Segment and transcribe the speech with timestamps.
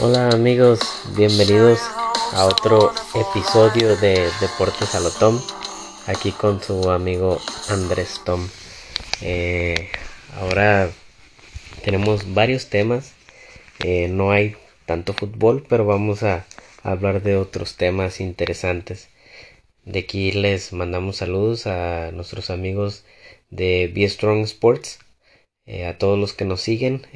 [0.00, 0.80] Hola amigos,
[1.14, 1.78] bienvenidos
[2.32, 5.40] a otro episodio de Deportes Alotón,
[6.08, 8.48] aquí con su amigo Andrés Tom.
[9.20, 9.92] Eh,
[10.40, 10.90] ahora
[11.84, 13.15] tenemos varios temas,
[13.84, 16.46] eh, no hay tanto fútbol, pero vamos a
[16.82, 19.08] hablar de otros temas interesantes.
[19.84, 23.04] De aquí les mandamos saludos a nuestros amigos
[23.50, 24.98] de Be Strong Sports,
[25.66, 27.06] eh, a todos los que nos siguen,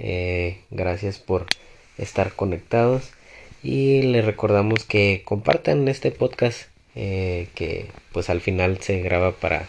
[0.70, 1.46] gracias por
[1.98, 3.12] estar conectados
[3.62, 9.68] y les recordamos que compartan este podcast eh, que pues al final se graba para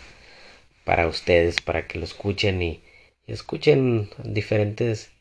[0.85, 2.81] para ustedes para que lo escuchen y,
[3.27, 5.11] escuchen diferentes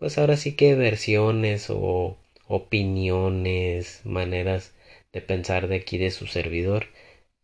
[0.00, 4.74] pues ahora sí que versiones o opiniones maneras
[5.12, 6.86] de pensar de aquí de su servidor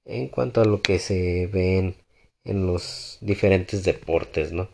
[0.05, 1.97] en cuanto a lo que se ven
[2.45, 4.69] en los diferentes deportes no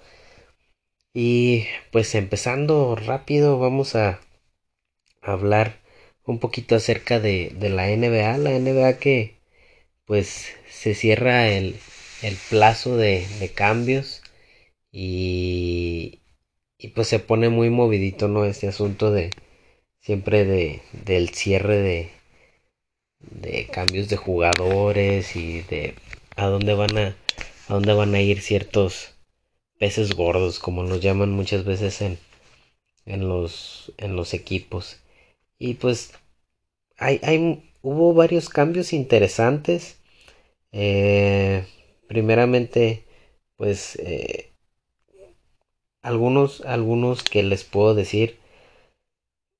[1.14, 4.20] y pues empezando rápido vamos a
[5.22, 5.80] hablar
[6.24, 9.36] un poquito acerca de, la NBA, la NBA que
[10.06, 11.76] pues se cierra el,
[12.22, 14.22] el plazo de, cambios
[14.92, 16.21] y,
[16.82, 18.44] y, pues se pone muy movidito, ¿no?
[18.44, 19.30] Este asunto de
[20.00, 22.10] siempre de, del cierre de,
[23.20, 25.94] de cambios de jugadores y de
[26.36, 27.16] a dónde van a,
[27.68, 29.14] a dónde van a ir ciertos
[29.78, 32.18] peces gordos, como nos llaman muchas veces en,
[33.06, 35.00] en, los, en los equipos.
[35.58, 36.12] Y pues
[36.98, 39.98] hay, hay, hubo varios cambios interesantes.
[40.72, 41.66] Eh,
[42.08, 43.04] primeramente,
[43.56, 44.51] pues eh,
[46.02, 48.38] algunos, algunos que les puedo decir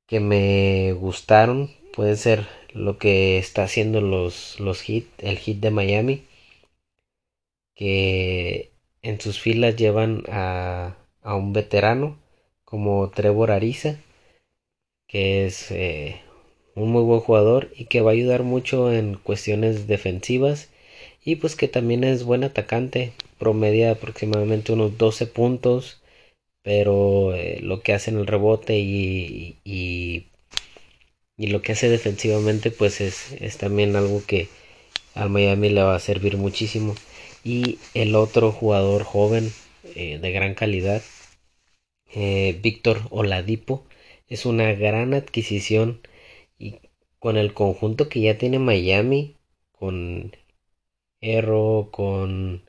[0.07, 5.73] que me gustaron pueden ser lo que está haciendo los, los hit, el hit de
[5.73, 6.25] Miami,
[7.75, 8.73] que
[9.03, 12.17] en sus filas llevan a, a un veterano
[12.65, 13.99] como Trevor Ariza,
[15.07, 16.21] que es eh,
[16.75, 20.71] un muy buen jugador y que va a ayudar mucho en cuestiones defensivas
[21.25, 26.02] y pues que también es buen atacante, promedia aproximadamente unos 12 puntos,
[26.63, 30.29] pero eh, lo que hace en el rebote y, y,
[31.37, 34.49] y, lo que hace defensivamente pues es, es también algo que
[35.15, 36.95] al Miami le va a servir muchísimo.
[37.45, 39.53] Y el otro jugador joven
[39.97, 41.03] eh, de gran calidad,
[42.15, 43.85] eh, Víctor Oladipo,
[44.29, 46.01] es una gran adquisición
[46.59, 46.81] y
[47.19, 49.37] con el conjunto que ya tiene Miami,
[49.73, 50.33] con
[51.21, 52.65] Erro, con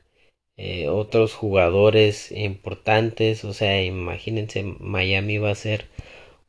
[0.56, 5.86] eh, otros jugadores importantes, o sea, imagínense, Miami va a ser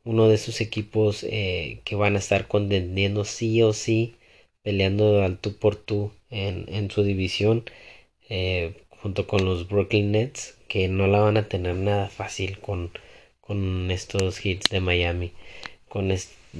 [0.04, 4.16] uno de esos equipos que van a estar contendiendo sí o sí,
[4.62, 7.64] peleando al tú por tú en, en su división
[8.28, 12.90] eh, junto con los Brooklyn Nets que no la van a tener nada fácil con,
[13.40, 15.32] con estos hits de Miami.
[15.88, 16.12] Con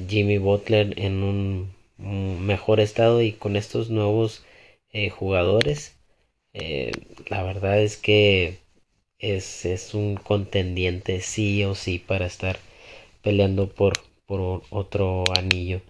[0.08, 1.74] Jimmy Butler en un
[2.46, 4.44] mejor estado y con estos nuevos
[4.92, 5.95] eh, jugadores
[6.56, 6.90] eh,
[7.28, 8.58] la verdad es que
[9.18, 12.58] es, es, un contendiente sí o sí para estar
[13.22, 13.92] peleando por,
[14.26, 15.82] por otro anillo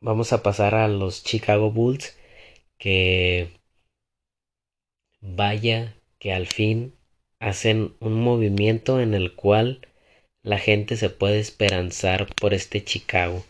[0.00, 2.16] vamos a pasar a los Chicago Bulls
[2.78, 3.50] que
[5.20, 6.94] vaya que al fin
[7.40, 9.86] hacen un movimiento en el cual
[10.42, 13.44] la gente se puede esperanzar por este Chicago.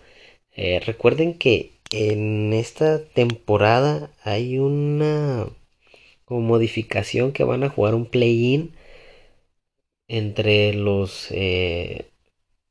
[0.52, 5.46] Eh, recuerden que en esta temporada hay una
[6.28, 8.72] modificación que van a jugar un play-in
[10.08, 12.06] entre los eh,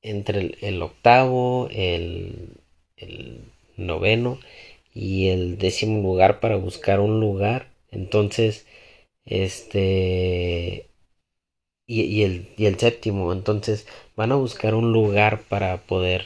[0.02, 2.58] entre el, octavo el,
[2.98, 3.42] el
[3.78, 4.40] noveno
[4.94, 7.70] y el décimo lugar para buscar un lugar.
[7.92, 8.66] Entonces,
[9.26, 10.88] este...
[11.88, 13.34] Y, el, y el séptimo.
[13.34, 16.26] Entonces, van a buscar un lugar para poder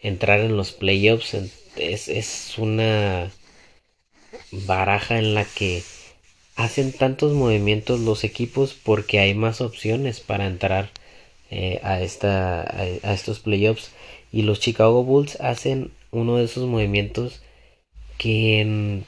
[0.00, 1.34] entrar en los playoffs.
[1.76, 3.30] Es, es una
[4.52, 5.82] baraja en la que
[6.56, 10.90] hacen tantos movimientos los equipos porque hay más opciones para entrar
[11.50, 13.92] eh, a, esta, a estos playoffs.
[14.32, 17.42] Y los Chicago Bulls hacen uno de esos movimientos
[18.18, 19.02] que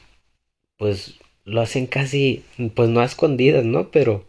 [0.79, 2.45] pues lo hacen casi,
[2.75, 3.91] pues no a escondidas, ¿no?
[3.91, 4.25] Pero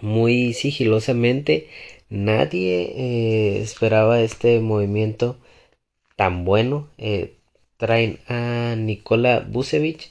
[0.00, 1.68] muy sigilosamente.
[2.10, 5.38] Nadie eh, esperaba este movimiento
[6.16, 6.88] tan bueno.
[6.98, 7.36] Eh,
[7.76, 10.10] traen a Nikola Vucevic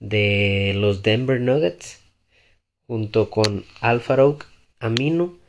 [0.00, 2.00] de los Denver Nuggets
[2.86, 4.38] junto con Alfaro
[4.80, 5.42] Amino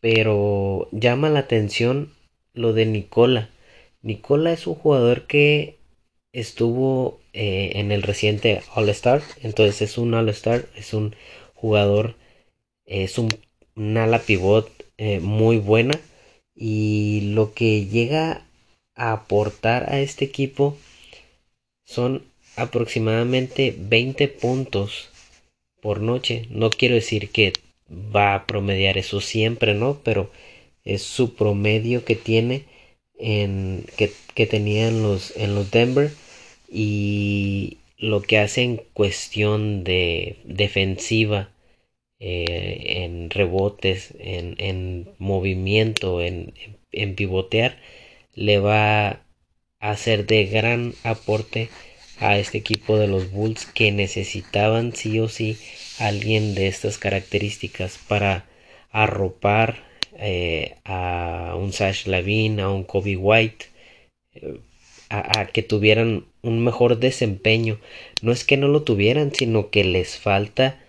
[0.00, 2.12] pero llama la atención
[2.54, 3.50] lo de Nicola.
[4.02, 5.78] Nicola es un jugador que
[6.32, 11.14] estuvo eh, en el reciente All Star, entonces es un All Star, es un
[11.54, 12.14] jugador,
[12.86, 13.28] es un,
[13.96, 15.98] ala pivot eh, muy buena
[16.54, 18.47] y lo que llega
[18.98, 20.76] aportar a este equipo
[21.84, 22.22] son
[22.56, 25.08] aproximadamente 20 puntos
[25.80, 26.46] por noche.
[26.50, 27.52] No quiero decir que
[27.88, 30.00] va a promediar eso siempre, ¿no?
[30.04, 30.30] Pero
[30.84, 32.64] es su promedio que tiene
[33.18, 36.10] en que, que tenía en los, en los Denver
[36.70, 41.50] y lo que hace en cuestión de defensiva
[42.20, 46.52] eh, en rebotes en, en movimiento en,
[46.92, 47.78] en, pivotear
[48.38, 49.20] le va a
[49.80, 51.68] hacer de gran aporte
[52.20, 55.56] a este equipo de los Bulls que necesitaban sí o sí
[55.98, 58.46] alguien de estas características para
[58.90, 59.84] arropar
[60.18, 63.66] eh, a un Sash Lavin, a un Kobe White,
[64.34, 64.60] eh,
[65.10, 67.80] a, que tuvieran un mejor desempeño.
[68.22, 70.80] No es que no lo tuvieran, sino que les falta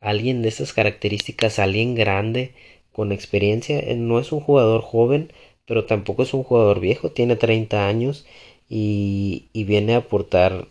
[0.00, 2.52] alguien de estas características, alguien grande,
[2.92, 3.78] con experiencia.
[3.78, 5.32] Eh, no es un jugador joven,
[5.68, 8.26] pero tampoco es un jugador viejo, tiene 30 años
[8.68, 10.66] y, viene a aportar,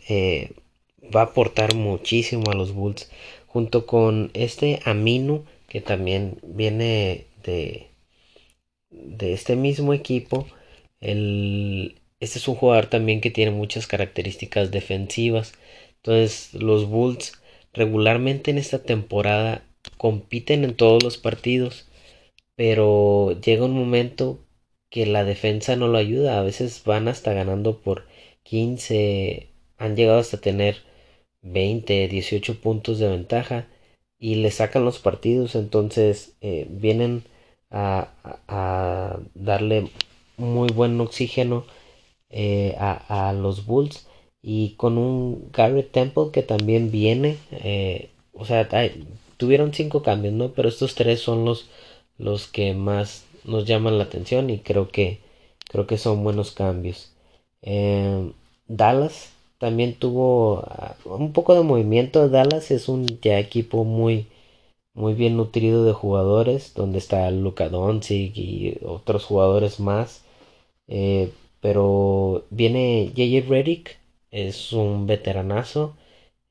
[1.16, 3.10] va a aportar muchísimo a los Bulls
[3.48, 7.88] junto con este Aminu que también viene de,
[8.90, 10.48] de este mismo equipo.
[11.00, 15.54] Este es un jugador también que tiene muchas características defensivas.
[15.98, 17.34] Entonces los Bulls
[17.74, 19.64] regularmente en esta temporada
[19.98, 21.88] compiten en todos los partidos,
[22.56, 24.40] pero llega un momento
[24.98, 26.40] que la defensa no lo ayuda.
[26.40, 28.06] A veces van hasta ganando por
[28.44, 30.78] 15, han llegado hasta tener
[31.44, 33.68] 20, 18 puntos de ventaja
[34.18, 37.24] y le sacan los partidos, entonces eh, vienen
[37.70, 39.92] a, darle
[40.38, 41.66] muy buen oxígeno
[42.32, 44.08] eh, a, a, los Bulls
[44.42, 48.68] y con un Garrett Temple que también viene, eh, o sea,
[49.38, 50.54] tuvieron cinco cambios, ¿no?
[50.54, 51.70] Pero estos tres son los,
[52.18, 55.22] los que más nos llaman la atención y creo que
[55.70, 57.14] creo que son buenos cambios.
[58.68, 62.30] Dallas también tuvo ah, un poco de movimiento.
[62.30, 64.28] Dallas es un equipo muy,
[64.94, 70.24] muy bien nutrido de jugadores, donde está Luka Doncic y otros jugadores más.
[70.88, 74.00] Eh, pero viene JJ Redick,
[74.32, 75.98] es un veteranazo,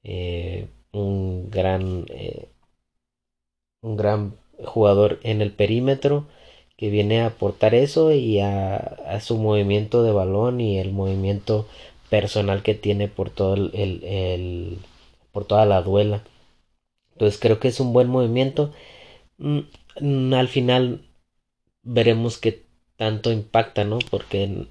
[0.04, 2.48] eh, un gran, eh,
[3.82, 4.34] un gran
[4.64, 6.26] jugador en el perímetro
[6.76, 11.67] que viene a aportar eso y a, su movimiento de balón y el movimiento
[12.11, 14.78] personal que tiene por todo el,
[15.32, 16.23] por toda la duela.
[17.12, 18.73] Entonces creo que es un buen movimiento.
[19.38, 21.02] Mm, al final
[21.82, 22.64] veremos qué
[22.96, 23.99] tanto impacta, ¿no?
[24.11, 24.67] Porque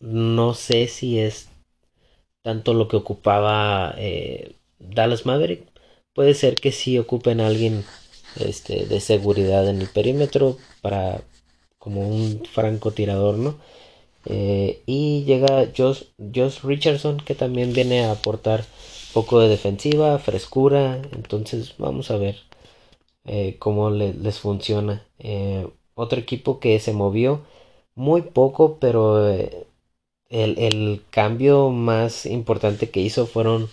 [0.00, 1.48] no sé si es
[2.42, 5.66] tanto lo que ocupaba eh, Dallas Maverick.
[6.14, 7.84] Puede ser que sí ocupen a alguien
[8.40, 11.22] este, de seguridad en el perímetro para
[11.78, 13.56] como un francotirador, ¿no?
[14.26, 16.02] Eh, y llega Josh,
[16.62, 18.64] Richardson que también viene a aportar
[19.14, 21.00] poco de defensiva, frescura.
[21.12, 22.36] Entonces vamos a ver
[23.24, 25.06] eh, cómo les funciona.
[25.18, 27.42] Eh, otro equipo que se movió
[27.94, 29.66] muy poco, pero el,
[30.30, 33.68] el, cambio más importante que hizo fueron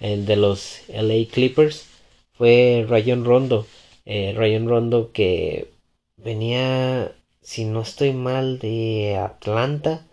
[0.00, 1.86] el de los LA Clippers.
[2.32, 3.66] Fue Rayon Rondo.
[4.06, 5.72] Rayon Rondo que
[6.16, 10.06] venía si no estoy mal, de Atlanta.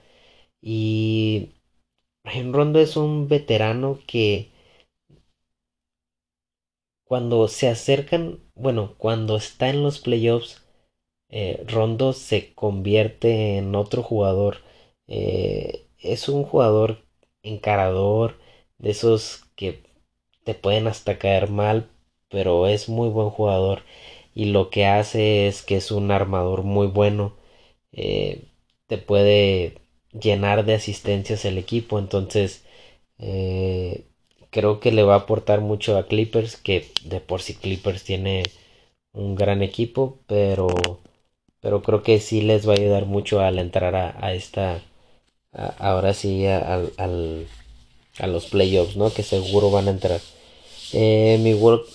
[0.62, 1.52] Y
[2.24, 4.52] Ryan Rondo es un veterano que
[7.06, 10.66] cuando se acercan, bueno, cuando está en los playoffs,
[11.30, 14.58] eh, Rondo se convierte en otro jugador.
[15.08, 17.06] Eh, es un jugador
[17.44, 18.40] encarador,
[18.78, 19.84] de esos que
[20.44, 21.90] te pueden hasta caer mal,
[22.30, 23.84] pero es muy buen jugador
[24.36, 27.34] y lo que hace es que es un armador muy bueno.
[27.92, 28.44] Eh,
[28.88, 29.80] te puede
[30.14, 32.00] llenar de asistencias el equipo.
[32.00, 32.64] Entonces
[33.20, 34.06] eh,
[34.52, 36.58] creo que le va a aportar mucho a Clippers.
[36.58, 38.44] Que de por sí Clippers tiene
[39.14, 40.20] un gran equipo.
[40.28, 40.68] Pero,
[41.62, 44.82] pero creo que sí les va a ayudar mucho al entrar a, esta.
[45.80, 46.94] ahora sí al,
[48.20, 49.12] a los playoffs, ¿no?
[49.14, 50.22] Que seguro van a entrar.
[50.94, 51.38] Eh,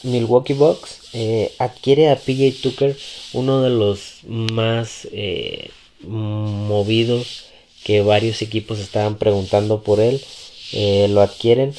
[0.03, 2.97] Milwaukee Bucks eh, adquiere a PJ Tucker,
[3.33, 5.71] uno de los más eh,
[6.03, 7.47] movidos
[7.85, 10.21] que varios equipos estaban preguntando por él.
[11.11, 11.75] lo adquieren.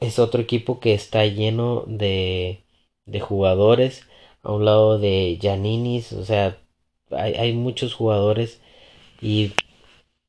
[0.00, 2.62] es otro equipo que está lleno de,
[3.06, 4.02] de jugadores.
[4.42, 6.58] a un lado de Janinis, o sea,
[7.10, 8.60] hay, hay muchos jugadores
[9.22, 9.52] y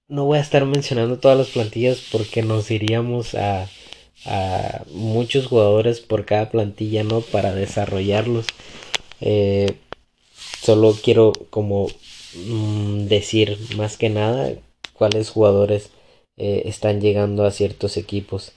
[0.09, 3.69] no voy a estar mencionando todas las plantillas porque nos iríamos a,
[4.25, 7.21] a muchos jugadores por cada plantilla, ¿no?
[7.21, 8.45] Para desarrollarlos.
[9.21, 9.75] Eh,
[10.61, 11.87] solo quiero como
[12.35, 14.53] mm, decir más que nada
[14.93, 15.91] cuáles jugadores
[16.37, 18.53] eh, están llegando a ciertos equipos.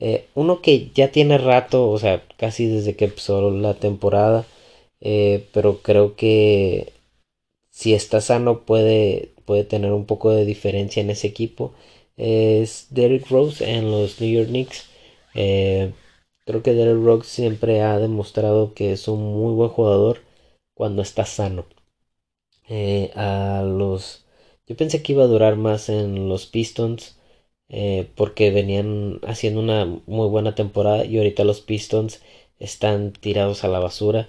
[0.00, 4.46] Eh, uno que ya tiene rato, o sea, casi desde que empezó la temporada,
[5.52, 6.92] pero creo que
[7.70, 11.72] si está sano puede, puede tener un poco de diferencia en ese equipo.
[12.16, 14.86] Es Derrick Rose en los New York Knicks.
[15.34, 15.92] Eh,
[16.46, 20.20] creo que Derrick Rose siempre ha demostrado que es un muy buen jugador
[20.74, 21.66] cuando está sano.
[22.68, 24.24] Eh, a los
[24.66, 27.18] yo pensé que iba a durar más en los Pistons
[27.68, 32.22] eh, porque venían haciendo una muy buena temporada y ahorita los Pistons
[32.58, 34.26] están tirados a la basura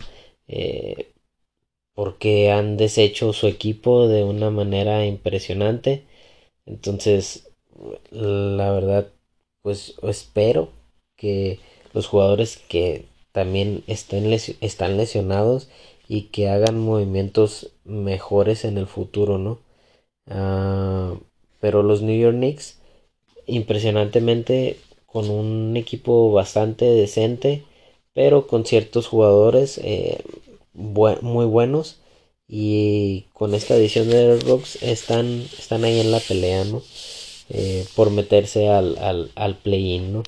[1.95, 6.05] porque han deshecho su equipo de una manera impresionante
[6.65, 7.51] entonces
[8.12, 9.12] la verdad
[9.63, 10.71] pues espero
[11.17, 11.60] que
[11.93, 15.69] los jugadores que también estén están lesionados
[16.07, 19.60] y que hagan movimientos mejores en el futuro, ¿no?
[20.29, 21.15] Ah,
[21.60, 22.79] pero los New York Knicks,
[23.48, 27.63] impresionantemente, con un equipo bastante decente,
[28.13, 30.19] pero con ciertos jugadores eh,
[30.74, 31.98] muy buenos
[32.48, 35.25] y con esta edición de Rocks están,
[35.57, 36.81] están ahí en la pelea, ¿no?
[37.50, 40.24] Eh, por meterse al, al, al play-in, ¿no?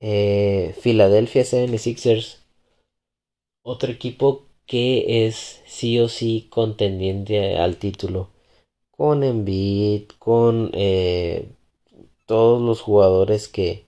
[0.00, 2.38] Eh, Philadelphia 76ers,
[3.62, 8.30] otro equipo que es sí o sí contendiente al título.
[8.90, 11.48] Con Embiid, con eh,
[12.26, 13.86] todos los jugadores que,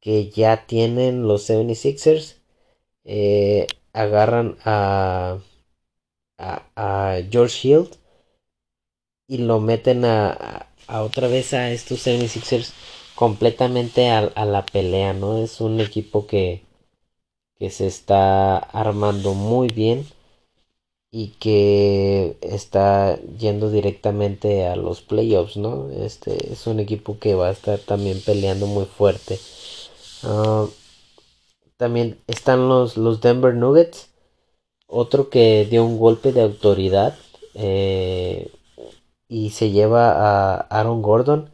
[0.00, 2.36] que ya tienen los 76ers,
[3.04, 5.38] eh, agarran a,
[6.38, 7.88] a, George Hill
[9.26, 12.72] y lo meten a, a, otra vez a estos 76ers
[13.14, 15.38] completamente a, la pelea, ¿no?
[15.38, 16.62] Es un equipo que,
[17.58, 20.06] que se está armando muy bien
[21.10, 25.90] y que está yendo directamente a los playoffs, ¿no?
[25.90, 29.38] Este es un equipo que va a estar también peleando muy fuerte.
[30.24, 30.66] Ah,
[31.76, 34.10] también están los, los Denver Nuggets,
[34.86, 37.16] otro que dio un golpe de autoridad
[37.54, 38.50] eh,
[39.28, 41.50] y se lleva a Aaron Gordon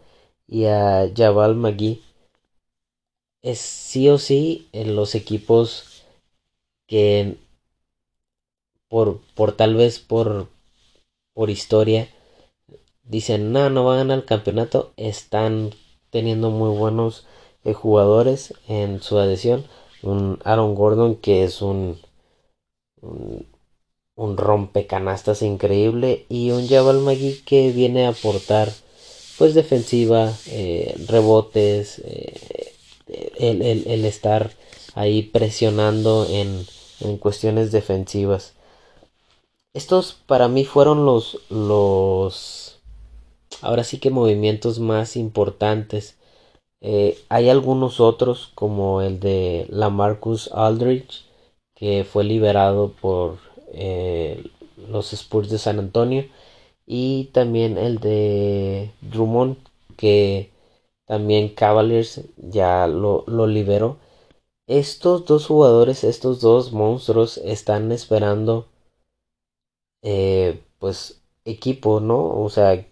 [0.49, 2.03] y a Jabal McGee.
[3.43, 6.05] Es sí o sí en los equipos
[6.87, 7.37] que
[8.89, 10.49] por, por tal vez por,
[11.35, 12.09] por historia
[13.05, 14.93] dicen no, no van a ganar el campeonato.
[14.97, 15.71] Están
[16.11, 17.27] teniendo muy buenos
[17.65, 19.65] eh, jugadores en su adhesión.
[20.03, 21.99] Un Aaron Gordon que es un,
[23.03, 28.69] un, rompecanastas increíble y un Jabal McGee que viene a aportar
[29.39, 32.75] pues defensiva, eh, rebotes, eh,
[33.39, 34.51] el, estar
[34.95, 36.67] ahí presionando en,
[37.01, 38.55] en, cuestiones defensivas.
[39.75, 42.81] Estos para mí fueron los, los,
[43.63, 46.17] ahora sí que movimientos más importantes.
[46.81, 51.25] Eh, hay algunos otros como el de Lamarcus Aldridge
[51.77, 53.39] que fue liberado por
[54.89, 56.25] los Spurs de San Antonio
[56.91, 59.59] y también el de Drummond
[59.99, 60.51] que
[61.07, 63.99] también Cavaliers ya lo, liberó.
[64.67, 68.69] Estos dos jugadores, estos dos monstruos están esperando
[70.03, 72.41] eh, pues equipo, ¿no?
[72.43, 72.87] O sea,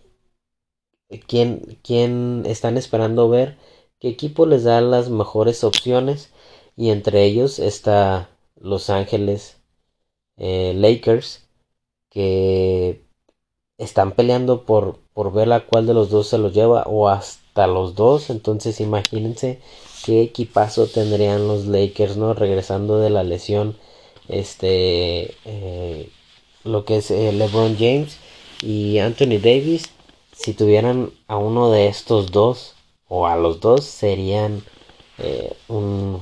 [1.26, 3.58] ¿quién, ¿quién están esperando ver
[3.98, 6.32] qué equipo les da las mejores opciones?
[6.76, 9.58] Y entre ellos está Los Ángeles
[10.36, 11.48] eh, Lakers,
[12.10, 13.05] que
[13.78, 17.66] están peleando por, por ver a cuál de los dos se los lleva o hasta
[17.66, 18.30] los dos.
[18.30, 19.60] Entonces imagínense
[20.04, 22.34] qué equipazo tendrían los Lakers, ¿no?
[22.34, 23.76] Regresando de la lesión,
[24.28, 26.10] este, eh,
[26.64, 28.18] lo que es eh, LeBron James
[28.62, 29.90] y Anthony Davis.
[30.32, 32.74] Si tuvieran a uno de estos dos
[33.08, 34.62] o a los dos, serían
[35.18, 36.20] eh, un,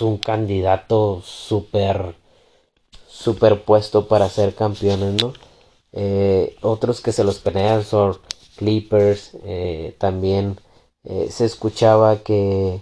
[0.00, 2.14] un candidato súper
[3.08, 5.32] superpuesto para ser campeones, ¿no?
[5.92, 8.16] Eh, otros que se los pelean son
[8.56, 9.32] Clippers.
[9.44, 10.58] Eh, también
[11.04, 12.80] eh, se escuchaba que,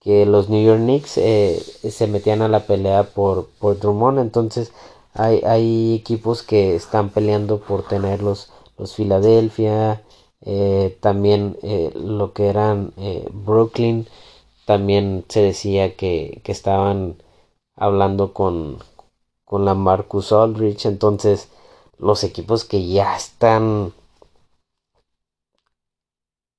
[0.00, 4.18] que los New York Knicks se metían a la pelea por, por Drummond.
[4.20, 4.72] Entonces
[5.14, 8.50] hay, hay equipos que están peleando por tenerlos.
[8.78, 10.02] Los Philadelphia.
[11.00, 11.58] también
[11.94, 12.92] lo que eran
[13.32, 14.06] Brooklyn.
[14.66, 17.16] También se decía que, que estaban
[17.76, 18.78] hablando con,
[19.44, 20.86] con la Marcus Aldrich.
[20.86, 21.48] Entonces,
[21.98, 23.92] los equipos que ya están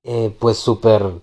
[0.03, 1.22] eh, pues súper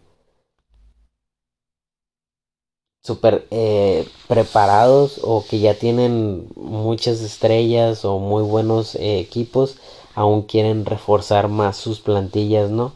[3.51, 9.77] eh, preparados o que ya tienen muchas estrellas o muy buenos eh, equipos
[10.15, 12.93] aún quieren reforzar más sus plantillas no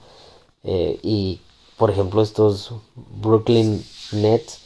[0.62, 1.40] y
[1.78, 4.60] por ejemplo estos Brooklyn Nets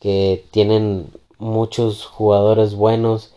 [0.00, 3.32] que tienen muchos jugadores buenos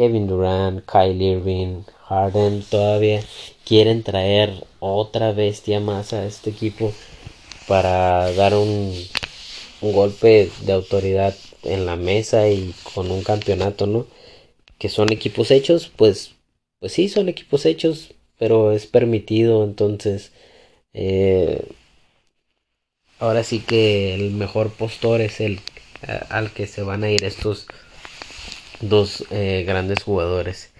[0.00, 3.22] Kevin Durant, Kyle Irving, Harden todavía
[3.66, 6.94] quieren traer otra bestia más a este equipo
[7.68, 8.94] para dar un,
[9.82, 14.06] golpe de autoridad en la mesa y con un campeonato, ¿no?
[14.78, 16.30] Que son equipos hechos, pues,
[16.78, 20.32] pues sí, son equipos hechos, pero es permitido, entonces,
[20.94, 21.62] eh,
[23.18, 25.60] ahora sí que el mejor postor es el
[26.30, 27.66] al que se van a ir estos
[28.80, 30.70] dos eh, grandes jugadores.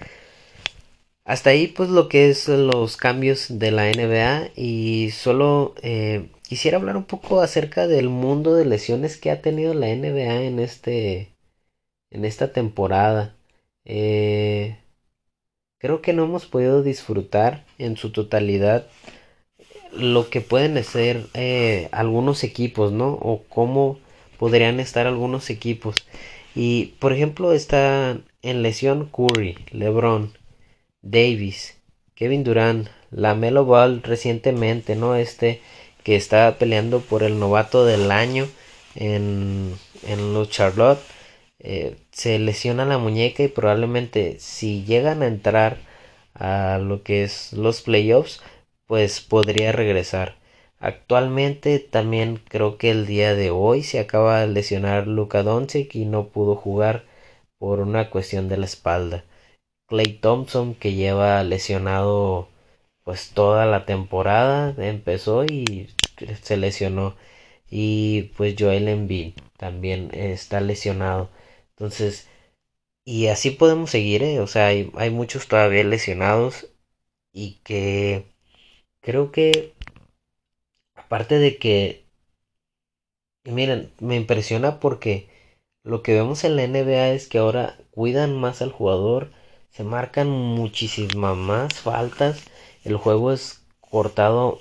[1.24, 6.78] Hasta ahí pues lo que es los cambios de la NBA y solo eh, quisiera
[6.78, 11.32] hablar un poco acerca del mundo de lesiones que ha tenido la NBA en este
[12.10, 13.36] en esta temporada.
[13.84, 14.78] Eh,
[15.78, 18.88] creo que no hemos podido disfrutar en su totalidad
[19.92, 23.12] lo que pueden ser eh, algunos equipos, ¿no?
[23.12, 23.98] O cómo
[24.38, 25.96] podrían estar algunos equipos.
[26.54, 30.32] Y por ejemplo está en lesión Curry, LeBron,
[31.02, 31.78] Davis,
[32.14, 35.14] Kevin Durant, Lamelo Ball recientemente, ¿no?
[35.16, 35.60] Este
[36.04, 38.48] que está peleando por el novato del año
[38.94, 39.74] en,
[40.06, 41.00] en los Charlotte.
[41.58, 45.78] Eh, se lesiona la muñeca y probablemente si llegan a entrar
[46.34, 48.40] a lo que es los playoffs,
[48.86, 50.39] pues podría regresar.
[50.80, 56.06] Actualmente también creo que el día de hoy se acaba de lesionar Luka Doncic y
[56.06, 57.04] no pudo jugar
[57.58, 59.24] por una cuestión de la espalda.
[59.88, 62.48] Clay Thompson que lleva lesionado
[63.04, 65.90] pues toda la temporada empezó y
[66.42, 67.16] se lesionó
[67.70, 71.30] y pues Joel Embiid también está lesionado
[71.70, 72.28] entonces
[73.04, 74.40] y así podemos seguir ¿eh?
[74.40, 76.68] o sea hay, hay muchos todavía lesionados
[77.32, 78.26] y que
[79.00, 79.74] creo que
[81.10, 82.04] aparte de que
[83.44, 85.28] miren me impresiona porque
[85.82, 89.32] lo que vemos en la NBA es que ahora cuidan más al jugador
[89.70, 92.44] se marcan muchísimas más faltas.
[92.84, 94.60] El juego es cortado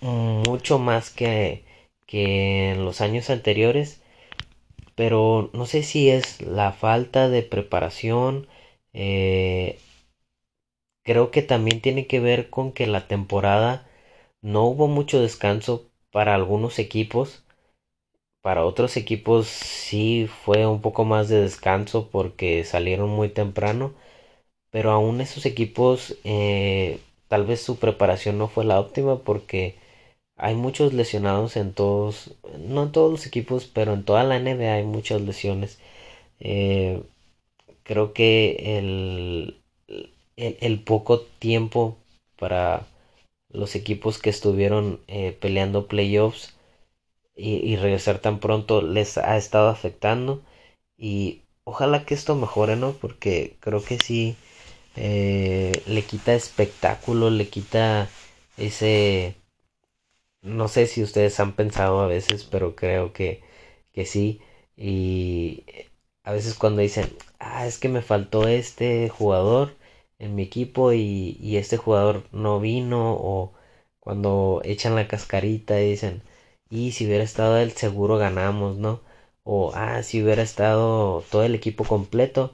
[0.00, 1.64] mucho más que,
[2.06, 4.00] que en los años anteriores.
[4.96, 8.48] Pero no sé si es la falta de preparación.
[8.92, 9.78] Eh,
[11.04, 13.86] creo que también tiene que ver con que la temporada
[14.44, 17.42] no hubo mucho descanso para algunos equipos.
[18.42, 23.94] Para otros equipos sí fue un poco más de descanso porque salieron muy temprano
[24.70, 29.76] pero aún esos equipos eh, tal vez su preparación no fue la óptima porque
[30.36, 34.74] hay muchos lesionados en todos, no en todos los equipos, pero en toda la NBA
[34.74, 35.78] hay muchas lesiones.
[36.40, 37.02] Eh,
[37.84, 39.58] creo que el,
[40.36, 41.96] el, poco tiempo
[42.38, 42.86] para
[43.54, 46.54] los equipos que estuvieron eh, peleando playoffs
[47.36, 50.42] y, y, regresar tan pronto les ha estado afectando
[50.98, 52.92] y ojalá que esto mejore, ¿no?
[52.92, 54.36] Porque creo que sí
[54.96, 58.08] eh, le quita espectáculo, le quita
[58.56, 59.36] ese...
[60.42, 63.42] No sé si ustedes han pensado a veces, pero creo que,
[63.92, 64.40] que sí.
[64.76, 65.64] Y
[66.24, 69.74] a veces cuando dicen, ah, es que me faltó este jugador
[70.24, 73.52] en mi equipo y, y este jugador no vino, o
[74.00, 76.22] cuando echan la cascarita y dicen,
[76.70, 79.00] y si hubiera estado él seguro ganamos, ¿no?
[79.44, 82.52] O, ah, si hubiera estado todo el equipo completo,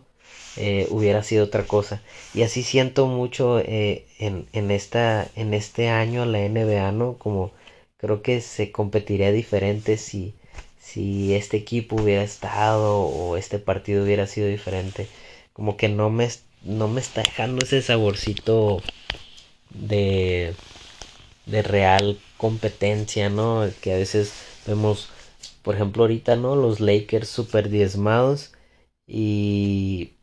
[0.56, 2.02] eh, hubiera sido otra cosa.
[2.35, 7.14] Y así siento mucho eh, en, en, esta, en este año la NBA, ¿no?
[7.18, 7.52] Como
[7.96, 10.35] creo que se competiría diferente si,
[10.78, 15.06] si este equipo hubiera estado o este partido hubiera sido diferente.
[15.52, 16.28] Como que no me,
[16.64, 18.82] no me está dejando ese saborcito
[19.70, 20.54] de,
[21.46, 23.64] de real competencia, ¿no?
[23.82, 24.32] Que a veces
[24.66, 25.10] vemos,
[25.62, 26.56] por ejemplo, ahorita, ¿no?
[26.56, 28.52] Los Lakers super diezmados
[29.06, 30.14] y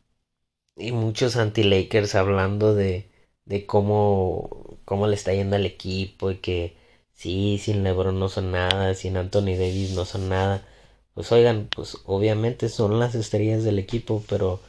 [0.75, 3.09] y muchos anti-Lakers hablando de,
[3.45, 6.75] de cómo, cómo le está yendo al equipo y que
[7.13, 10.65] sí, sin LeBron no son nada, sin Anthony Davis no son nada.
[11.13, 14.61] Pues oigan, pues obviamente son las estrellas del equipo, pero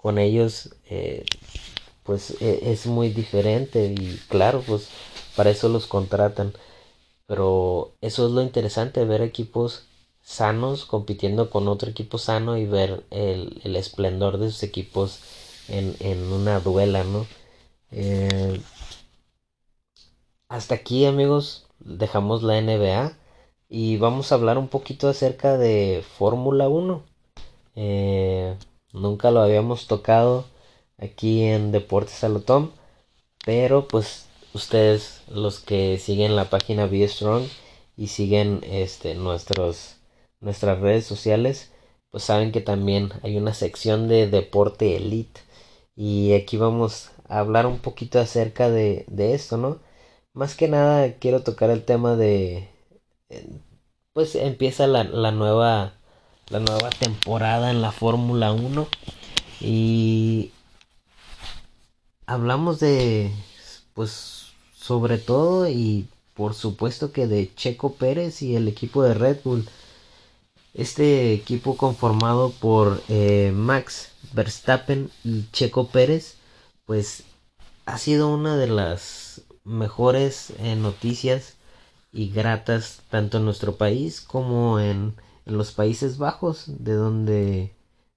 [0.00, 1.24] con ellos eh,
[2.04, 4.88] pues e, es muy diferente y claro, pues
[5.36, 6.52] para eso los contratan.
[7.26, 9.86] Pero eso es lo interesante, ver equipos
[10.22, 15.20] sanos compitiendo con otro equipo sano y ver el, esplendor de sus equipos
[15.68, 17.26] en, una duela, ¿no?
[17.92, 18.60] Eh,
[20.48, 23.16] hasta aquí amigos dejamos la NBA
[23.68, 27.02] y vamos a hablar un poquito acerca de Fórmula 1.
[27.76, 28.56] Eh,
[28.92, 30.46] nunca lo habíamos tocado
[30.98, 32.72] aquí en Deportes Salotón,
[33.44, 37.44] pero pues ustedes los que siguen la página Be Strong
[37.96, 39.96] y siguen este nuestros
[40.40, 41.72] nuestras redes sociales,
[42.10, 45.40] pues saben que también hay una sección de deporte elite
[45.96, 49.80] y aquí vamos a hablar un poquito acerca de, de esto, ¿no?
[50.34, 52.70] Más que nada quiero tocar el tema de
[54.12, 55.99] pues empieza la, la nueva
[56.50, 58.88] la nueva temporada en la Fórmula 1
[59.60, 60.50] y
[62.26, 63.32] hablamos de
[63.94, 69.38] pues sobre todo y por supuesto que de Checo Pérez y el equipo de Red
[69.44, 69.68] Bull.
[70.74, 76.36] Este equipo conformado por eh, Max Verstappen y Checo Pérez
[76.84, 77.24] pues
[77.86, 81.54] ha sido una de las mejores eh, noticias
[82.12, 85.14] y gratas tanto en nuestro país como en,
[85.50, 87.74] los Países Bajos de donde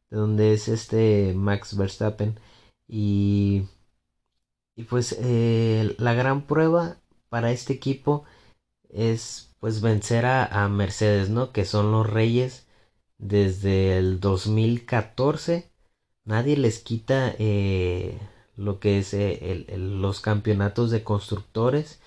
[0.09, 2.39] de donde es este Max Verstappen.
[2.87, 3.63] Y
[4.75, 6.97] y pues eh, la gran prueba
[7.29, 8.25] para este equipo
[8.89, 12.67] es pues vencer a, Mercedes no que son los reyes
[13.17, 15.71] desde el 2014
[16.25, 18.19] nadie les quita eh,
[18.55, 22.01] lo que es eh, los campeonatos de constructores.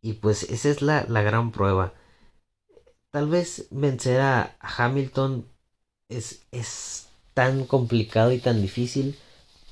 [0.00, 1.94] Y pues esa es la, gran prueba.
[3.18, 5.44] Tal vez vencer a, Hamilton
[6.08, 9.18] es, es tan complicado y tan difícil,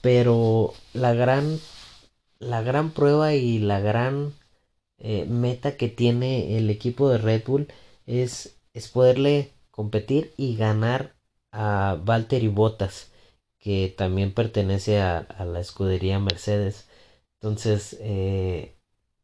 [0.01, 1.61] pero la gran,
[2.41, 4.35] la gran prueba y la gran
[4.99, 7.69] eh, meta que tiene el equipo de Red Bull
[8.05, 11.15] es, es poderle competir y ganar
[11.53, 13.13] a Valtteri Bottas,
[13.61, 16.89] que también pertenece a, la escudería Mercedes.
[17.35, 18.75] Entonces, eh,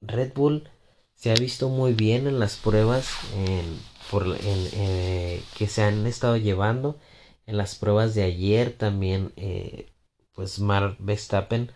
[0.00, 0.68] Red Bull
[1.16, 3.08] se ha visto muy bien en las pruebas
[4.72, 6.98] eh, que se han estado llevando.
[7.46, 9.92] En las pruebas de ayer también, eh,
[10.34, 11.72] pues Mark Verstappen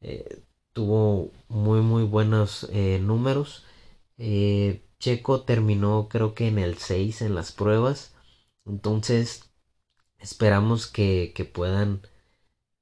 [0.00, 0.42] eh,
[0.72, 2.68] tuvo muy muy buenos
[3.00, 3.64] números.
[4.98, 8.14] Checo terminó creo que en el 6 en las pruebas.
[8.66, 9.50] Entonces
[10.18, 12.02] esperamos que, que puedan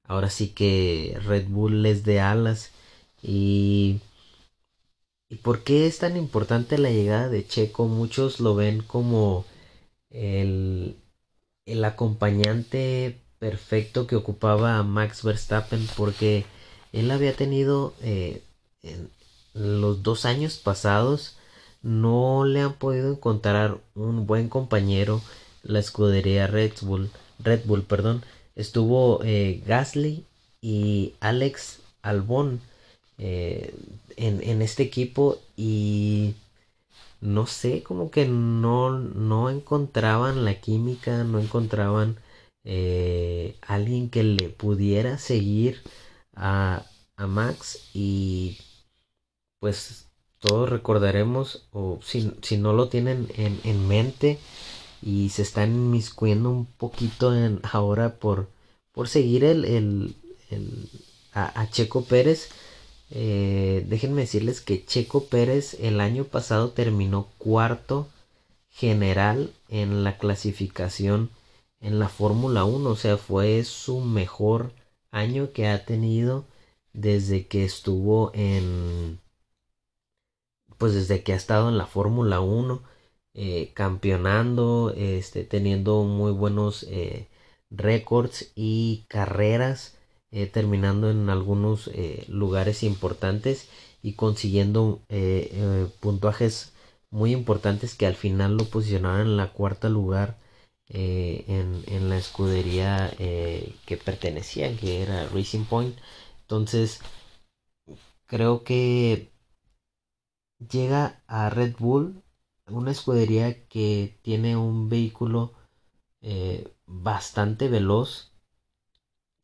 [0.05, 2.71] ahora sí que Red Bull les dé alas
[3.21, 4.01] y
[5.33, 7.87] ¿Y por qué es tan importante la llegada de Checo?
[7.87, 9.45] Muchos lo ven como
[10.11, 10.95] el,
[11.65, 16.45] el acompañante perfecto que ocupaba a Max Verstappen porque
[16.91, 18.43] él había tenido eh,
[18.83, 19.09] en
[19.55, 21.35] los dos años pasados
[21.81, 25.19] no le han podido encontrar un buen compañero
[25.63, 28.23] la escudería Red Bull Red Bull perdón
[28.55, 30.25] estuvo eh, Gasly
[30.61, 32.61] y Alex Albon
[33.17, 33.73] eh,
[34.17, 36.35] en, este equipo y
[37.21, 42.17] no sé, como que no, no encontraban la química, no encontraban
[42.65, 45.81] eh, alguien que le pudiera seguir
[46.35, 46.85] a,
[47.17, 48.57] a Max y
[49.59, 50.07] pues
[50.39, 54.39] todos recordaremos o si, si no lo tienen en, en, mente
[55.01, 58.49] y se están inmiscuyendo un poquito en ahora por,
[58.91, 60.15] por seguir el, el,
[60.49, 60.89] el
[61.33, 62.49] a Checo Pérez
[63.15, 68.07] eh, déjenme decirles que Checo Pérez el año pasado terminó cuarto
[68.71, 71.29] general en la clasificación
[71.79, 74.71] en la Fórmula 1, o sea, fue su mejor
[75.11, 76.45] año que ha tenido
[76.93, 79.19] desde que estuvo en
[80.79, 82.81] pues desde que ha estado en la Fórmula 1
[83.35, 87.27] eh, campeonando este teniendo muy buenos eh,
[87.69, 89.92] récords y carreras
[90.35, 93.69] eh, terminando en algunos eh, lugares importantes
[94.01, 96.73] y consiguiendo eh, puntuajes
[97.11, 100.39] muy importantes que al final lo posicionaron en la cuarta lugar
[100.89, 105.95] en, en, la escudería que pertenecía, que era Racing Point.
[106.41, 106.99] Entonces,
[108.25, 109.31] creo que
[110.71, 112.23] llega a Red Bull,
[112.67, 115.53] una escudería que tiene un vehículo
[116.87, 118.32] bastante veloz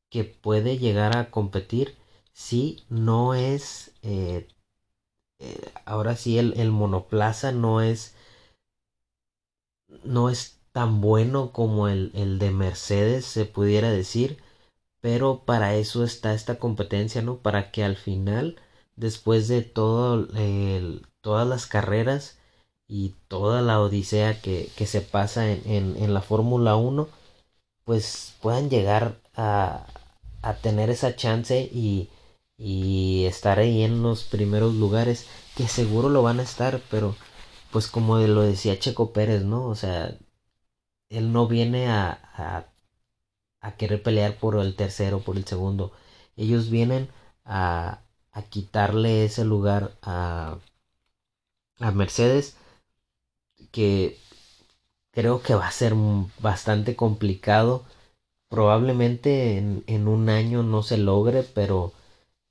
[0.10, 1.98] que puede llegar a competir
[2.34, 4.48] si no es eh,
[5.40, 8.16] eh, ahora sí el, monoplaza no es
[10.04, 14.38] no es tan bueno como el, el, de Mercedes se pudiera decir
[15.02, 18.58] pero para eso está esta competencia no para que al final
[18.96, 20.28] después de todo
[21.22, 22.40] todas las carreras
[22.90, 27.08] y toda la odisea que, se pasa en, en, la Fórmula 1,
[27.86, 29.86] pues puedan llegar a,
[30.42, 32.10] a tener esa chance y,
[32.58, 37.16] y estar ahí en los primeros lugares, que seguro lo van a estar, pero
[37.72, 39.66] pues como lo decía Checo Pérez, ¿no?
[39.68, 40.18] O sea,
[41.10, 42.66] él no viene a, a,
[43.62, 45.92] a querer pelear por el tercero, por el segundo.
[46.38, 47.10] Ellos vienen
[47.46, 50.58] a, a quitarle ese lugar a,
[51.80, 52.56] a Mercedes,
[53.72, 54.18] que
[55.12, 55.94] creo que va a ser
[56.42, 57.86] bastante complicado.
[58.50, 61.94] Probablemente en, en un año no se logre, pero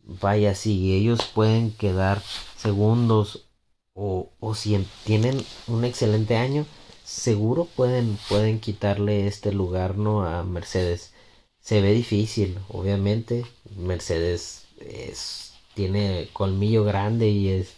[0.04, 2.22] vaya, si ellos pueden quedar
[2.56, 3.46] segundos
[3.94, 6.66] o, o si tienen un excelente año,
[7.04, 10.24] seguro pueden, pueden quitarle este lugar ¿no?
[10.24, 11.12] a Mercedes.
[11.60, 13.46] Se ve difícil, obviamente.
[13.76, 17.74] Mercedes es, tiene colmillo grande y es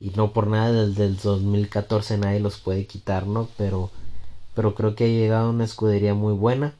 [0.00, 3.48] y no por nada desde el 2014 nadie los puede quitar, ¿no?
[3.56, 3.90] Pero,
[4.54, 6.74] pero creo que ha llegado una escudería muy buena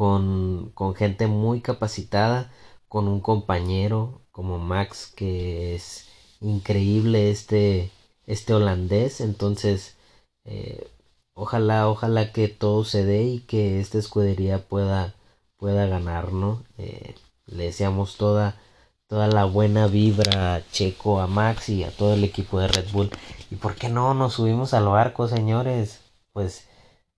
[0.00, 2.50] con, con gente muy capacitada,
[2.88, 6.08] con un compañero como Max que es
[6.40, 7.90] increíble este
[8.26, 9.98] este holandés entonces
[10.46, 10.88] eh,
[11.34, 15.14] ojalá, ojalá que todo se dé y que esta escudería pueda,
[15.58, 16.64] pueda ganar, ¿no?
[16.78, 18.56] Eh, le deseamos toda,
[19.06, 22.90] toda la buena vibra a Checo, a Max y a todo el equipo de Red
[22.92, 23.10] Bull.
[23.50, 26.00] ¿Y por qué no nos subimos al barco, señores?
[26.32, 26.66] Pues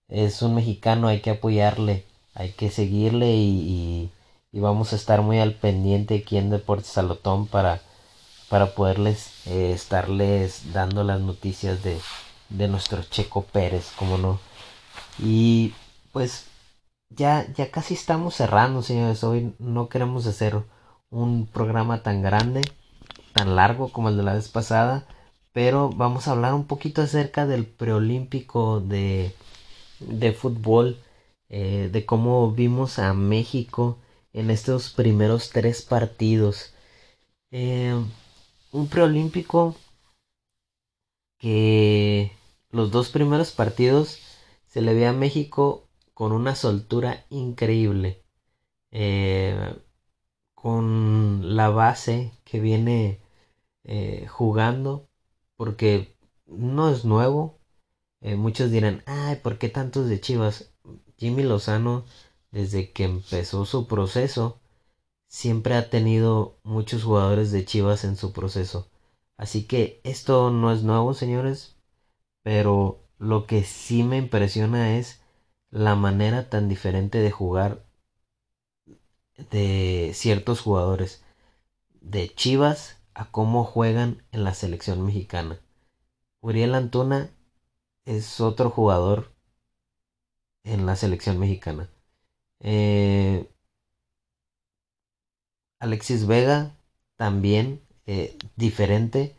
[0.09, 4.11] es un mexicano, hay que apoyarle, hay que seguirle y,
[4.53, 7.81] vamos a estar muy al pendiente aquí en Deportes Salotón para,
[8.49, 11.99] para poderles eh, estarles dando las noticias de,
[12.49, 14.39] de nuestro Checo Pérez, como no.
[15.19, 15.73] Y
[16.11, 16.47] pues
[17.09, 19.23] ya, ya casi estamos cerrando, señores.
[19.23, 20.63] Hoy no queremos hacer
[21.09, 22.61] un programa tan grande,
[23.33, 25.05] tan largo como el de la vez pasada,
[25.53, 29.35] pero vamos a hablar un poquito acerca del preolímpico de,
[29.99, 30.97] de fútbol,
[31.55, 33.99] eh, de cómo vimos a México
[34.33, 36.73] en estos primeros tres partidos.
[37.51, 37.93] Eh,
[38.71, 39.75] un preolímpico
[41.37, 42.31] que
[42.71, 44.19] los dos primeros partidos
[44.65, 48.23] se le ve a México con una soltura increíble.
[48.91, 49.75] Eh,
[50.55, 53.21] con la base que viene
[54.29, 55.09] jugando.
[55.57, 56.15] Porque
[56.47, 57.59] no es nuevo.
[58.21, 60.72] Muchos dirán, ay, ¿por qué tantos de Chivas?
[61.17, 62.05] Jimmy Lozano,
[62.51, 64.59] desde que empezó su proceso,
[65.27, 68.89] siempre ha tenido muchos jugadores de Chivas en su proceso.
[69.37, 71.73] Así que esto no es nuevo, señores
[72.43, 75.21] pero lo que sí me impresiona es
[75.71, 77.85] la manera tan diferente de jugar
[79.49, 81.23] de ciertos jugadores
[82.01, 85.59] de Chivas a cómo juegan en la selección mexicana.
[86.41, 87.31] Uriel Antuna
[88.05, 89.32] es otro jugador
[90.63, 91.89] en la selección mexicana.
[92.59, 93.47] Eh,
[95.79, 96.75] Alexis Vega
[97.17, 99.35] también eh, diferente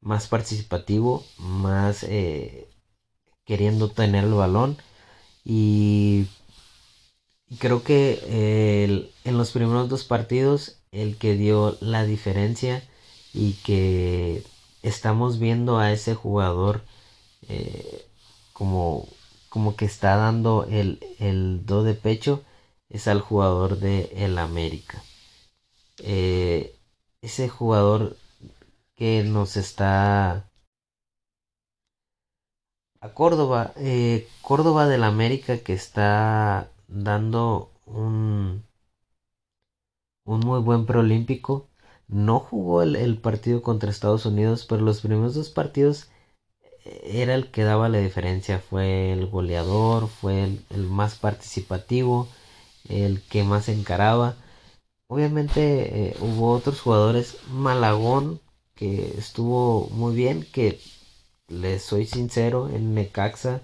[0.00, 2.68] más participativo, más eh,
[3.44, 4.76] queriendo tener el balón
[5.44, 6.26] y,
[7.58, 12.82] creo que en los primeros dos partidos el que dio la diferencia
[13.32, 14.44] y que
[14.82, 16.82] estamos viendo a ese jugador
[17.48, 18.06] eh,
[18.52, 19.08] como,
[19.48, 22.44] como que está dando el, el do de pecho
[22.88, 25.02] es al jugador de el América.
[25.98, 26.76] Eh,
[27.22, 28.16] ese jugador
[28.96, 30.48] que nos está
[33.00, 38.64] a Córdoba, eh, Córdoba del América que está dando un,
[40.24, 41.68] un muy buen preolímpico.
[42.08, 46.10] No jugó el, partido contra Estados Unidos, pero los primeros dos partidos
[47.04, 48.58] era el que daba la diferencia.
[48.60, 52.28] Fue el goleador, fue el, más participativo,
[52.88, 54.36] el que más encaraba.
[55.08, 57.38] Obviamente eh, hubo otros jugadores.
[57.50, 58.40] Malagón
[58.74, 60.80] que estuvo muy bien, que
[61.48, 63.62] les soy sincero, en Necaxa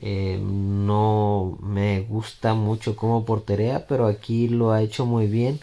[0.00, 5.60] eh, no me gusta mucho como porterea, pero aquí lo ha hecho muy bien.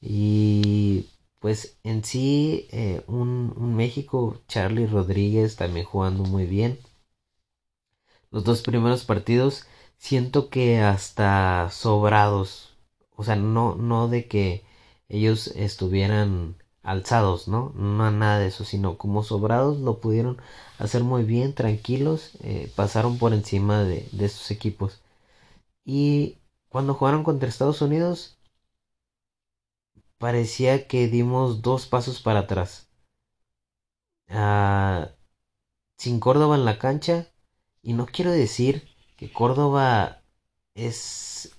[0.00, 1.06] Y
[1.40, 6.78] pues en sí, eh, un, un, México, Charlie Rodríguez también jugando muy bien.
[8.30, 9.66] Los dos primeros partidos
[9.98, 12.74] siento que hasta sobrados.
[13.16, 14.64] O sea, no, no de que
[15.10, 17.70] ellos estuvieran alzados, ¿no?
[17.74, 20.40] No nada de eso, sino como sobrados lo pudieron
[20.78, 25.00] hacer muy bien, tranquilos, eh, pasaron por encima de, de esos equipos.
[25.84, 26.38] Y
[26.70, 28.37] cuando jugaron contra Estados Unidos,
[30.18, 32.88] parecía que dimos dos pasos para atrás.
[34.28, 35.10] Ah,
[35.98, 37.28] sin Córdoba en la cancha,
[37.82, 40.22] y no quiero decir que Córdoba
[40.74, 41.52] es,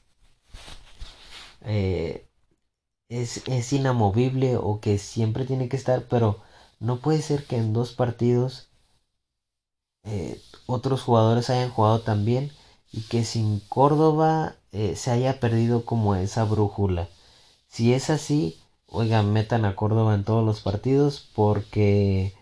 [1.62, 2.26] eh,
[3.10, 6.42] es, es inamovible o que siempre tiene que estar, pero
[6.80, 8.70] no puede ser que en dos partidos
[10.04, 12.52] eh, otros jugadores hayan jugado también
[12.92, 17.08] y que sin Córdoba eh, se haya perdido como esa brújula.
[17.70, 22.34] Si es así, oigan, metan a Córdoba en todos los partidos porque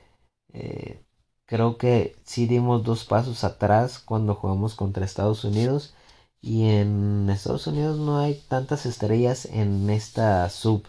[0.54, 1.04] eh,
[1.46, 5.94] creo que sí dimos dos pasos atrás cuando jugamos contra Estados Unidos
[6.42, 10.84] y en Estados Unidos no hay tantas estrellas en esta sub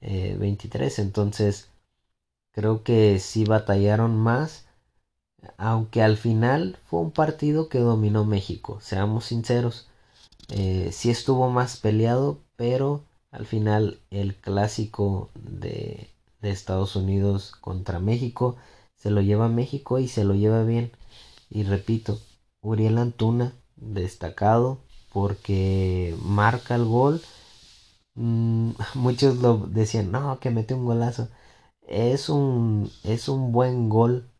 [0.00, 1.68] 23 entonces
[2.52, 4.64] Creo que sí batallaron más,
[5.58, 9.88] aunque al final fue un partido que dominó México, seamos sinceros.
[10.50, 13.04] Eh, sí estuvo más peleado, pero
[13.36, 16.10] al final el clásico de,
[16.42, 18.54] Estados Unidos contra México
[18.94, 20.92] se lo lleva México y se lo lleva bien.
[21.50, 22.20] Y repito,
[22.60, 24.78] Uriel Antuna, destacado
[25.12, 27.20] porque marca el gol.
[28.14, 31.28] Mm, muchos lo decían, no, que mete un golazo
[31.86, 34.30] es un, es un buen gol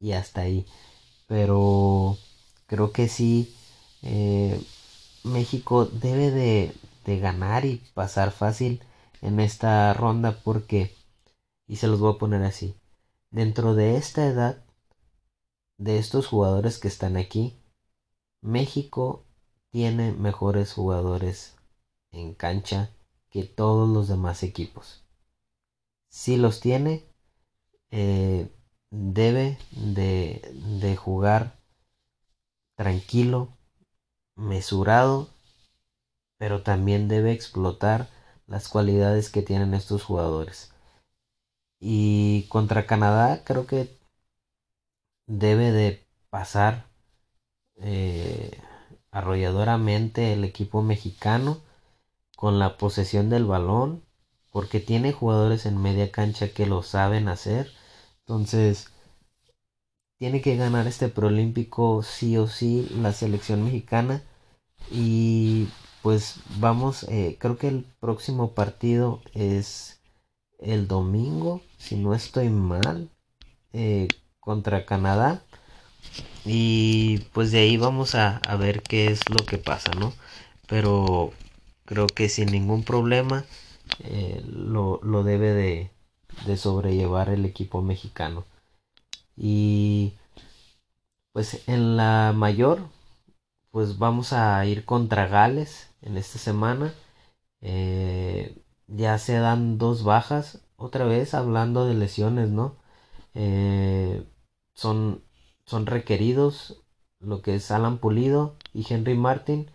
[0.00, 0.66] y hasta ahí.
[1.26, 2.18] Pero
[2.66, 3.54] creo que sí,
[4.02, 4.60] eh,
[5.24, 6.72] México debe de,
[7.04, 8.82] de ganar y pasar fácil
[9.20, 10.94] en esta ronda porque,
[11.66, 12.74] y se los voy a poner así,
[13.30, 14.64] dentro de esta edad,
[15.78, 17.58] de estos jugadores que están aquí,
[18.40, 19.24] México
[19.70, 21.56] tiene mejores jugadores
[22.10, 22.90] en cancha
[23.30, 25.04] que todos los demás equipos.
[26.08, 27.04] Si los tiene,
[27.90, 28.50] eh,
[28.90, 30.42] debe de,
[30.80, 31.58] de jugar
[32.76, 33.56] tranquilo,
[34.36, 35.31] mesurado,
[36.42, 38.08] pero también debe explotar
[38.48, 40.72] las cualidades que tienen estos jugadores.
[41.78, 43.96] Y contra Canadá creo que
[45.28, 46.86] debe de pasar
[47.76, 48.60] eh,
[49.12, 51.60] arrolladoramente el equipo mexicano
[52.36, 54.04] con la posesión del balón
[54.50, 57.70] porque tiene jugadores en media cancha que lo saben hacer.
[58.26, 58.88] Entonces,
[60.18, 64.24] tiene que ganar este proolímpico sí o sí la selección mexicana.
[64.90, 65.68] Y
[66.02, 70.00] pues vamos, eh, creo que el próximo partido es
[70.58, 73.10] el domingo, si no estoy mal,
[73.72, 74.08] eh,
[74.40, 75.42] contra Canadá.
[76.44, 80.12] Y pues de ahí vamos a, a ver qué es lo que pasa, ¿no?
[80.66, 81.32] Pero
[81.84, 83.44] creo que sin ningún problema
[84.00, 85.90] eh, lo, debe de,
[86.46, 88.44] de sobrellevar el equipo mexicano.
[89.36, 90.14] Y
[91.32, 92.88] pues en la mayor,
[93.70, 96.94] pues vamos a ir contra Gales en esta semana.
[97.62, 102.76] Eh, ya se dan dos bajas, otra vez hablando de lesiones, ¿no?
[103.34, 104.24] Eh,
[104.74, 105.22] son,
[105.66, 106.82] son requeridos
[107.20, 109.70] lo que es Alan Pulido y Henry Martin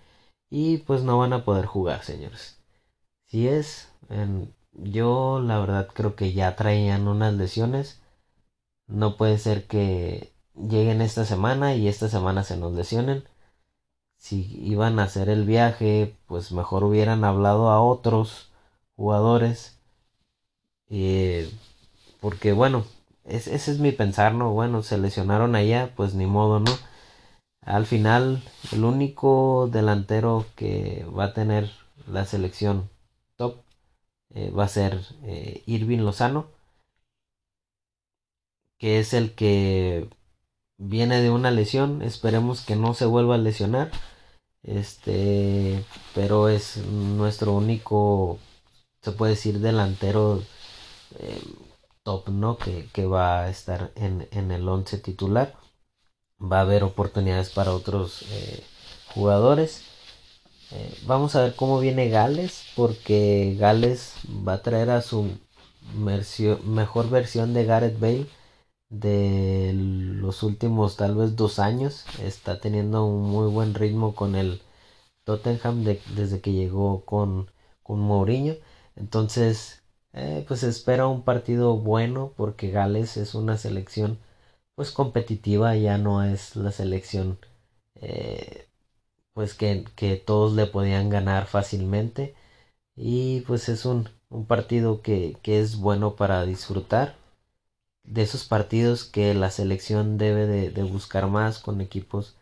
[0.49, 2.59] y pues no van a poder jugar, señores.
[3.25, 3.89] Si es,
[4.73, 8.01] yo la verdad creo que ya traían unas lesiones.
[8.87, 13.23] No puede ser que lleguen esta semana y esta semana se nos lesionen.
[14.17, 18.51] Si iban a hacer el viaje, pues mejor hubieran hablado a otros
[18.95, 19.79] jugadores.
[20.89, 21.51] Eh,
[22.21, 22.85] porque bueno,
[23.25, 24.51] ese es mi pensar, ¿no?
[24.51, 26.71] Bueno, se lesionaron allá, pues ni modo, ¿no?
[27.61, 31.69] Al final, el único delantero que va a tener
[32.07, 32.89] la selección
[33.35, 33.57] top
[34.35, 36.47] eh, va a ser eh, Irving Lozano,
[38.77, 40.09] que es el que
[40.77, 43.91] viene de una lesión, esperemos que no se vuelva a lesionar,
[44.63, 45.83] este,
[46.15, 48.39] pero es nuestro único,
[49.01, 50.43] se puede decir, delantero
[51.19, 51.41] eh,
[52.03, 52.57] top, ¿no?
[52.57, 55.55] Que, que, va a estar en, en el 11 titular.
[56.39, 58.23] Va a haber oportunidades para otros
[59.13, 59.83] jugadores.
[60.71, 64.15] Eh, vamos a ver cómo viene Gales, porque Gales
[64.47, 65.37] va a traer a su
[66.65, 68.27] mejor versión de Gareth Bale
[68.89, 72.05] de los últimos tal vez dos años.
[72.21, 74.61] Está teniendo un muy buen ritmo con el
[75.23, 77.51] Tottenham desde que llegó con,
[77.83, 78.55] con Mourinho.
[78.95, 79.83] Entonces,
[80.13, 84.19] eh, pues espera un partido bueno porque Gales es una selección
[84.75, 87.39] pues competitiva, ya no es la selección
[87.95, 88.67] eh,
[89.33, 89.85] pues que,
[90.25, 92.35] todos le podían ganar fácilmente
[92.95, 94.09] y pues es un,
[94.47, 97.15] partido que, es bueno para disfrutar
[98.07, 102.37] de esos partidos que la selección debe de, buscar más con equipos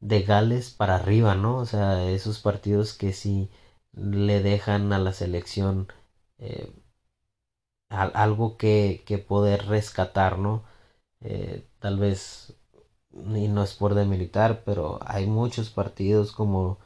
[0.00, 1.58] de Gales para arriba, ¿no?
[1.58, 3.50] O sea, esos partidos que sí
[3.92, 5.88] le dejan a la selección
[6.38, 6.72] eh,
[7.90, 10.64] algo que, poder rescatar, ¿no?
[11.22, 12.54] Eh, tal vez
[13.12, 16.78] y no es por demilitar, pero hay muchos partidos como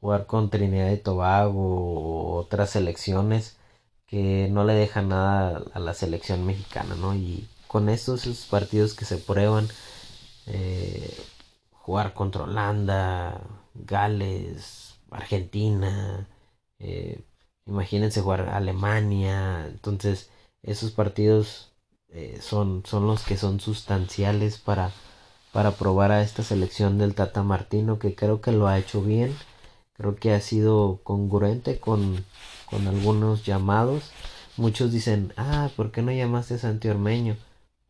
[0.00, 3.58] jugar con Trinidad y Tobago o otras selecciones
[4.06, 7.14] que no le dejan nada a la selección mexicana, ¿no?
[7.14, 9.66] Y con estos esos partidos que se prueban,
[10.46, 11.12] eh,
[11.72, 13.40] jugar contra Holanda,
[13.74, 16.28] Gales, Argentina,
[16.78, 17.24] eh,
[17.66, 20.30] imagínense jugar Alemania, entonces
[20.62, 21.72] esos partidos
[22.10, 24.92] eh, son, son los que son sustanciales para,
[25.52, 29.34] para probar a esta selección del Tata Martino que creo que lo ha hecho bien,
[29.94, 32.24] creo que ha sido congruente con,
[32.70, 34.12] con algunos llamados.
[34.56, 37.36] Muchos dicen, ah, ¿por qué no llamaste a Santi Ormeño?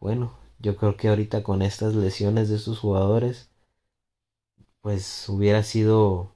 [0.04, 3.48] Bueno, yo creo que ahorita con estas lesiones de estos jugadores,
[4.82, 6.34] pues hubiera sido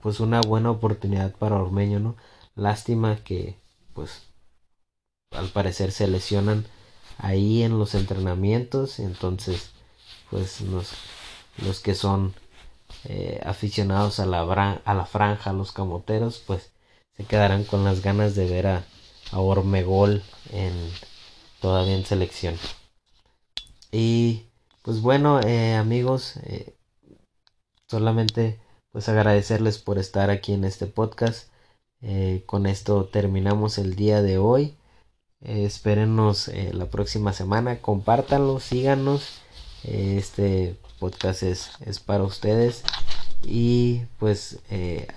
[0.00, 2.16] pues una buena oportunidad para Ormeño, ¿no?
[2.54, 3.56] Lástima que
[3.92, 4.28] pues
[5.32, 6.64] al parecer se lesionan
[7.18, 9.72] ahí en los entrenamientos, entonces
[10.30, 10.92] pues los,
[11.58, 12.34] los que son
[13.06, 14.42] eh, aficionados a la,
[14.84, 16.70] a la franja, los camoteros, pues
[17.16, 18.84] se quedarán con las ganas de ver a,
[19.32, 20.22] a Ormegol
[20.52, 20.72] en
[21.60, 22.56] todavía en selección.
[23.92, 24.46] Y
[24.80, 26.74] pues bueno, eh, amigos, eh,
[27.88, 28.58] solamente
[28.90, 31.50] pues agradecerles por estar aquí en este podcast.
[32.00, 34.76] Eh, con esto terminamos el día de hoy.
[35.40, 37.80] espérenos la próxima semana.
[37.80, 39.40] Compártanlo, síganos.
[39.84, 42.84] este podcast es, es, para ustedes.
[43.42, 44.60] Y pues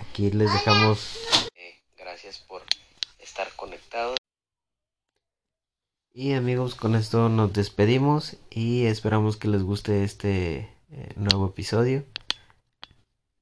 [0.00, 1.16] aquí les dejamos.
[1.96, 2.62] gracias por
[3.18, 4.16] estar conectados.
[6.18, 12.06] Y amigos, con esto nos despedimos y esperamos que les guste este eh, nuevo episodio.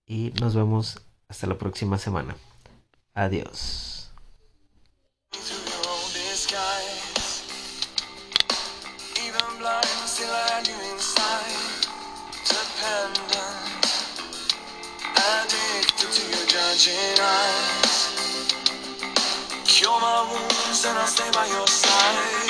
[0.07, 2.37] Y nos vemos hasta la próxima semana.
[3.15, 4.11] Adiós.
[20.87, 22.44] And stay by your side.